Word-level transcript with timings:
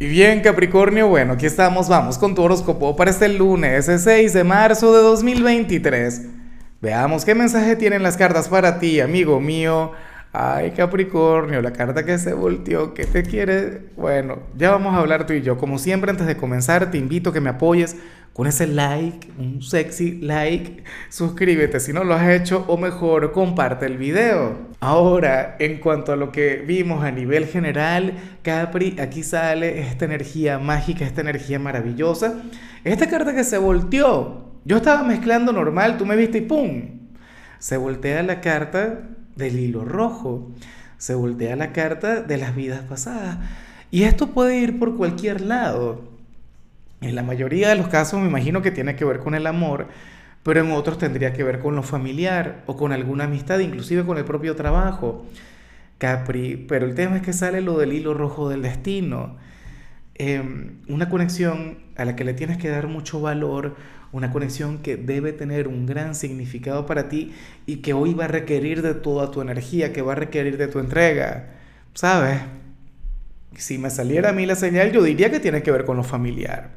Y 0.00 0.06
bien, 0.06 0.42
Capricornio, 0.42 1.08
bueno, 1.08 1.32
aquí 1.32 1.46
estamos, 1.46 1.88
vamos 1.88 2.18
con 2.18 2.32
tu 2.36 2.42
horóscopo 2.42 2.94
para 2.94 3.10
este 3.10 3.28
lunes, 3.28 3.88
el 3.88 3.98
6 3.98 4.32
de 4.32 4.44
marzo 4.44 4.94
de 4.94 5.02
2023. 5.02 6.22
Veamos 6.80 7.24
qué 7.24 7.34
mensaje 7.34 7.74
tienen 7.74 8.04
las 8.04 8.16
cartas 8.16 8.48
para 8.48 8.78
ti, 8.78 9.00
amigo 9.00 9.40
mío. 9.40 9.90
Ay, 10.32 10.70
Capricornio, 10.70 11.60
la 11.62 11.72
carta 11.72 12.04
que 12.04 12.16
se 12.18 12.32
volteó, 12.32 12.94
¿qué 12.94 13.06
te 13.06 13.24
quiere? 13.24 13.88
Bueno, 13.96 14.38
ya 14.56 14.70
vamos 14.70 14.94
a 14.94 14.98
hablar 14.98 15.26
tú 15.26 15.32
y 15.32 15.42
yo. 15.42 15.58
Como 15.58 15.80
siempre, 15.80 16.12
antes 16.12 16.28
de 16.28 16.36
comenzar, 16.36 16.92
te 16.92 16.98
invito 16.98 17.30
a 17.30 17.32
que 17.32 17.40
me 17.40 17.50
apoyes 17.50 17.96
con 18.34 18.46
ese 18.46 18.68
like, 18.68 19.28
un 19.36 19.62
sexy 19.62 20.20
like. 20.20 20.84
Suscríbete 21.08 21.80
si 21.80 21.92
no 21.92 22.04
lo 22.04 22.14
has 22.14 22.28
hecho 22.28 22.64
o 22.68 22.76
mejor, 22.76 23.32
comparte 23.32 23.86
el 23.86 23.98
video. 23.98 24.67
Ahora, 24.80 25.56
en 25.58 25.78
cuanto 25.78 26.12
a 26.12 26.16
lo 26.16 26.30
que 26.30 26.56
vimos 26.56 27.02
a 27.02 27.10
nivel 27.10 27.46
general, 27.46 28.14
Capri, 28.42 28.96
aquí 29.00 29.24
sale 29.24 29.80
esta 29.80 30.04
energía 30.04 30.60
mágica, 30.60 31.04
esta 31.04 31.20
energía 31.20 31.58
maravillosa. 31.58 32.42
Esta 32.84 33.08
carta 33.08 33.34
que 33.34 33.42
se 33.42 33.58
volteó. 33.58 34.52
Yo 34.64 34.76
estaba 34.76 35.02
mezclando 35.02 35.52
normal, 35.52 35.98
tú 35.98 36.06
me 36.06 36.14
viste 36.14 36.38
y 36.38 36.40
¡pum! 36.42 36.82
Se 37.58 37.76
voltea 37.76 38.22
la 38.22 38.40
carta 38.40 39.00
del 39.34 39.58
hilo 39.58 39.84
rojo, 39.84 40.52
se 40.96 41.14
voltea 41.14 41.56
la 41.56 41.72
carta 41.72 42.22
de 42.22 42.36
las 42.36 42.54
vidas 42.54 42.82
pasadas. 42.82 43.38
Y 43.90 44.04
esto 44.04 44.28
puede 44.28 44.58
ir 44.58 44.78
por 44.78 44.96
cualquier 44.96 45.40
lado. 45.40 46.02
En 47.00 47.14
la 47.14 47.22
mayoría 47.22 47.68
de 47.70 47.76
los 47.76 47.88
casos 47.88 48.20
me 48.20 48.28
imagino 48.28 48.62
que 48.62 48.70
tiene 48.70 48.94
que 48.94 49.04
ver 49.04 49.20
con 49.20 49.34
el 49.34 49.46
amor, 49.46 49.88
pero 50.48 50.62
en 50.62 50.72
otros 50.72 50.96
tendría 50.96 51.34
que 51.34 51.44
ver 51.44 51.58
con 51.58 51.76
lo 51.76 51.82
familiar 51.82 52.62
o 52.64 52.74
con 52.74 52.92
alguna 52.92 53.24
amistad, 53.24 53.58
inclusive 53.58 54.06
con 54.06 54.16
el 54.16 54.24
propio 54.24 54.56
trabajo. 54.56 55.26
Capri, 55.98 56.56
pero 56.56 56.86
el 56.86 56.94
tema 56.94 57.16
es 57.16 57.22
que 57.22 57.34
sale 57.34 57.60
lo 57.60 57.76
del 57.76 57.92
hilo 57.92 58.14
rojo 58.14 58.48
del 58.48 58.62
destino. 58.62 59.36
Em, 60.14 60.78
una 60.88 61.10
conexión 61.10 61.80
a 61.96 62.06
la 62.06 62.16
que 62.16 62.24
le 62.24 62.32
tienes 62.32 62.56
que 62.56 62.70
dar 62.70 62.86
mucho 62.86 63.20
valor, 63.20 63.76
una 64.10 64.32
conexión 64.32 64.78
que 64.78 64.96
debe 64.96 65.34
tener 65.34 65.68
un 65.68 65.84
gran 65.84 66.14
significado 66.14 66.86
para 66.86 67.10
ti 67.10 67.34
y 67.66 67.82
que 67.82 67.92
hoy 67.92 68.14
va 68.14 68.24
a 68.24 68.28
requerir 68.28 68.80
de 68.80 68.94
toda 68.94 69.30
tu 69.30 69.42
energía, 69.42 69.92
que 69.92 70.00
va 70.00 70.12
a 70.12 70.16
requerir 70.16 70.56
de 70.56 70.68
tu 70.68 70.78
entrega. 70.78 71.50
¿Sabes? 71.92 72.40
Si 73.54 73.76
me 73.76 73.90
saliera 73.90 74.30
a 74.30 74.32
mí 74.32 74.46
la 74.46 74.54
señal, 74.54 74.92
yo 74.92 75.02
diría 75.02 75.30
que 75.30 75.40
tiene 75.40 75.62
que 75.62 75.72
ver 75.72 75.84
con 75.84 75.98
lo 75.98 76.04
familiar. 76.04 76.70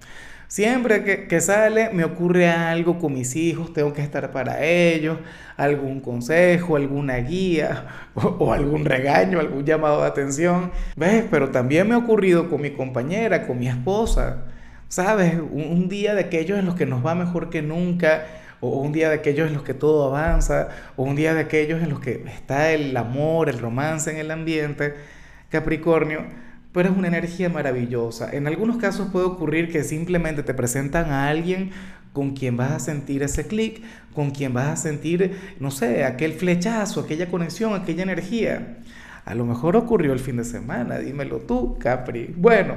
Siempre 0.51 1.27
que, 1.29 1.39
sale 1.39 1.91
me 1.91 2.03
ocurre 2.03 2.49
algo 2.49 2.99
con 2.99 3.13
mis 3.13 3.37
hijos, 3.37 3.71
tengo 3.71 3.93
que 3.93 4.01
estar 4.01 4.31
para 4.31 4.65
ellos, 4.65 5.17
algún 5.55 6.01
consejo, 6.01 6.75
alguna 6.75 7.15
guía 7.19 7.85
o, 8.15 8.51
algún 8.51 8.83
regaño, 8.83 9.39
algún 9.39 9.63
llamado 9.63 10.01
de 10.01 10.07
atención. 10.07 10.73
¿Ves? 10.97 11.23
Pero 11.31 11.51
también 11.51 11.87
me 11.87 11.95
ha 11.95 11.99
ocurrido 11.99 12.49
con 12.49 12.59
mi 12.59 12.71
compañera, 12.71 13.47
con 13.47 13.59
mi 13.59 13.69
esposa. 13.69 14.43
¿Sabes? 14.89 15.35
Un, 15.35 15.87
día 15.87 16.15
de 16.15 16.23
aquellos 16.23 16.59
en 16.59 16.65
los 16.65 16.75
que 16.75 16.85
nos 16.85 17.05
va 17.05 17.15
mejor 17.15 17.49
que 17.49 17.61
nunca, 17.61 18.25
o 18.59 18.81
un 18.81 18.91
día 18.91 19.07
de 19.07 19.15
aquellos 19.15 19.47
en 19.47 19.53
los 19.53 19.63
que 19.63 19.73
todo 19.73 20.13
avanza, 20.13 20.67
o 20.97 21.03
un 21.03 21.15
día 21.15 21.33
de 21.33 21.39
aquellos 21.39 21.81
en 21.81 21.89
los 21.89 22.01
que 22.01 22.25
está 22.27 22.73
el 22.73 22.97
amor, 22.97 23.47
el 23.47 23.57
romance 23.57 24.11
en 24.11 24.17
el 24.17 24.29
ambiente. 24.29 24.95
Capricornio 25.47 26.25
pero 26.73 26.89
es 26.89 26.97
una 26.97 27.07
energía 27.07 27.49
maravillosa. 27.49 28.29
En 28.31 28.47
algunos 28.47 28.77
casos 28.77 29.09
puede 29.11 29.25
ocurrir 29.25 29.71
que 29.71 29.83
simplemente 29.83 30.43
te 30.43 30.53
presentan 30.53 31.11
a 31.11 31.27
alguien 31.27 31.71
con 32.13 32.31
quien 32.31 32.57
vas 32.57 32.71
a 32.71 32.79
sentir 32.79 33.23
ese 33.23 33.47
clic, 33.47 33.81
con 34.13 34.31
quien 34.31 34.53
vas 34.53 34.67
a 34.67 34.75
sentir, 34.75 35.37
no 35.59 35.71
sé, 35.71 36.03
aquel 36.03 36.33
flechazo, 36.33 37.01
aquella 37.01 37.29
conexión, 37.29 37.73
aquella 37.73 38.03
energía. 38.03 38.79
A 39.25 39.35
lo 39.35 39.45
mejor 39.45 39.75
ocurrió 39.75 40.13
el 40.13 40.19
fin 40.19 40.37
de 40.37 40.43
semana, 40.43 40.97
dímelo 40.97 41.37
tú, 41.37 41.77
Capri. 41.77 42.33
Bueno, 42.35 42.75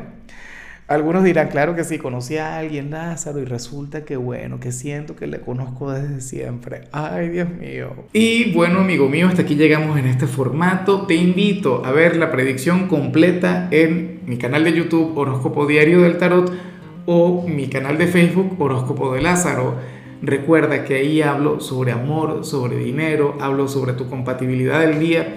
algunos 0.86 1.24
dirán, 1.24 1.48
claro 1.48 1.74
que 1.74 1.82
sí, 1.82 1.98
conocí 1.98 2.36
a 2.36 2.58
alguien, 2.58 2.90
Lázaro, 2.90 3.40
y 3.40 3.46
resulta 3.46 4.04
que 4.04 4.16
bueno, 4.16 4.60
que 4.60 4.70
siento 4.70 5.16
que 5.16 5.26
le 5.26 5.40
conozco 5.40 5.90
desde 5.90 6.20
siempre. 6.20 6.82
Ay, 6.92 7.30
Dios 7.30 7.48
mío. 7.48 8.04
Y 8.12 8.52
bueno, 8.52 8.80
amigo 8.80 9.08
mío, 9.08 9.28
hasta 9.28 9.42
aquí 9.42 9.54
llegamos 9.54 9.98
en 9.98 10.06
este 10.06 10.26
formato. 10.26 11.06
Te 11.06 11.14
invito 11.14 11.84
a 11.86 11.92
ver 11.92 12.16
la 12.16 12.30
predicción 12.30 12.86
completa 12.86 13.68
en 13.70 14.20
mi 14.26 14.36
canal 14.36 14.64
de 14.64 14.74
YouTube 14.74 15.16
Horóscopo 15.16 15.66
Diario 15.66 16.02
del 16.02 16.18
Tarot 16.18 16.52
o 17.06 17.46
mi 17.48 17.68
canal 17.68 17.96
de 17.96 18.06
Facebook 18.06 18.60
Horóscopo 18.60 19.14
de 19.14 19.22
Lázaro. 19.22 19.76
Recuerda 20.20 20.84
que 20.84 20.96
ahí 20.96 21.22
hablo 21.22 21.60
sobre 21.60 21.92
amor, 21.92 22.44
sobre 22.44 22.76
dinero, 22.76 23.36
hablo 23.40 23.68
sobre 23.68 23.94
tu 23.94 24.08
compatibilidad 24.08 24.80
del 24.80 24.98
día 24.98 25.36